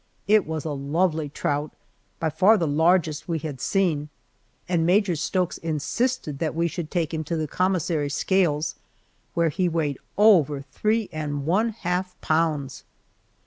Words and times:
It 0.27 0.47
was 0.47 0.65
a 0.65 0.71
lovely 0.71 1.29
trout 1.29 1.69
by 2.19 2.31
far 2.31 2.57
the 2.57 2.65
largest 2.67 3.27
we 3.27 3.37
had 3.37 3.61
seen, 3.61 4.09
and 4.67 4.83
Major 4.83 5.15
Stokes 5.15 5.59
insisted 5.59 6.39
that 6.39 6.55
we 6.55 6.67
should 6.67 6.89
take 6.89 7.13
him 7.13 7.23
to 7.25 7.37
the 7.37 7.47
commissary 7.47 8.09
scales, 8.09 8.73
where 9.35 9.49
he 9.49 9.69
weighed 9.69 9.99
over 10.17 10.63
three 10.63 11.07
and 11.11 11.45
one 11.45 11.69
half 11.69 12.19
pounds! 12.19 12.83